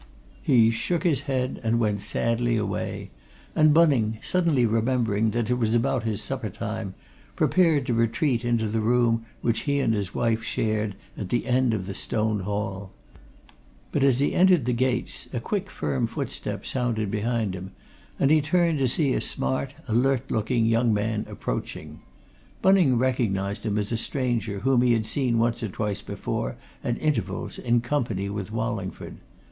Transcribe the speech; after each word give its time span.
He 0.41 0.71
shook 0.71 1.03
his 1.03 1.21
head 1.29 1.59
and 1.63 1.79
went 1.79 1.99
sadly 1.99 2.57
away, 2.57 3.11
and 3.55 3.71
Bunning, 3.71 4.17
suddenly 4.23 4.65
remembering 4.65 5.29
that 5.29 5.51
it 5.51 5.59
was 5.59 5.75
about 5.75 6.05
his 6.05 6.23
supper 6.23 6.49
time, 6.49 6.95
prepared 7.35 7.85
to 7.85 7.93
retreat 7.93 8.43
into 8.43 8.67
the 8.67 8.79
room 8.79 9.27
which 9.41 9.59
he 9.69 9.79
and 9.79 9.93
his 9.93 10.15
wife 10.15 10.43
shared, 10.43 10.95
at 11.15 11.29
the 11.29 11.45
end 11.45 11.71
of 11.75 11.85
the 11.85 11.93
stone 11.93 12.39
hall. 12.39 12.91
But 13.91 14.01
as 14.01 14.19
he 14.19 14.33
entered 14.33 14.65
the 14.65 14.73
gates, 14.73 15.29
a 15.33 15.39
quick 15.39 15.69
firm 15.69 16.07
footstep 16.07 16.65
sounded 16.65 17.11
behind 17.11 17.53
him, 17.53 17.69
and 18.19 18.31
he 18.31 18.41
turned 18.41 18.79
to 18.79 18.89
see 18.89 19.13
a 19.13 19.21
smart, 19.21 19.75
alert 19.87 20.31
looking 20.31 20.65
young 20.65 20.91
man 20.91 21.27
approaching. 21.29 21.99
Bunning 22.63 22.97
recognized 22.97 23.67
him 23.67 23.77
as 23.77 23.91
a 23.91 23.97
stranger 23.97 24.61
whom 24.61 24.81
he 24.81 24.93
had 24.93 25.05
seen 25.05 25.37
once 25.37 25.61
or 25.61 25.67
twice 25.69 26.01
before, 26.01 26.55
at 26.83 26.97
intervals, 26.99 27.59
in 27.59 27.81
company 27.81 28.31
with 28.31 28.51
Wallingford. 28.51 29.17